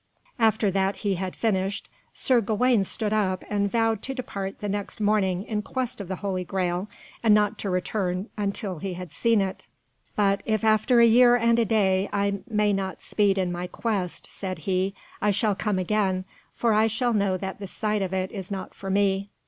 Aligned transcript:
After 0.39 0.71
that 0.71 0.95
he 1.05 1.13
had 1.13 1.35
finished, 1.35 1.87
Sir 2.11 2.41
Gawaine 2.41 2.83
stood 2.83 3.13
up 3.13 3.43
and 3.51 3.71
vowed 3.71 4.01
to 4.01 4.15
depart 4.15 4.57
the 4.59 4.67
next 4.67 4.99
morning 4.99 5.43
in 5.43 5.61
quest 5.61 6.01
of 6.01 6.07
the 6.07 6.15
Holy 6.25 6.43
Graal, 6.43 6.89
and 7.21 7.35
not 7.35 7.59
to 7.59 7.69
return 7.69 8.27
until 8.35 8.79
he 8.79 8.95
had 8.95 9.11
seen 9.13 9.41
it. 9.41 9.67
"But 10.15 10.41
if 10.43 10.63
after 10.63 11.01
a 11.01 11.05
year 11.05 11.35
and 11.35 11.59
a 11.59 11.65
day 11.65 12.09
I 12.11 12.39
may 12.49 12.73
not 12.73 13.03
speed 13.03 13.37
in 13.37 13.51
my 13.51 13.67
quest," 13.67 14.27
said 14.31 14.57
he, 14.65 14.95
"I 15.21 15.29
shall 15.29 15.53
come 15.53 15.77
again, 15.77 16.25
for 16.55 16.73
I 16.73 16.87
shall 16.87 17.13
know 17.13 17.37
that 17.37 17.59
the 17.59 17.67
sight 17.67 18.01
of 18.01 18.11
it 18.11 18.31
is 18.31 18.49
not 18.49 18.73
for 18.73 18.89
me." 18.89 19.29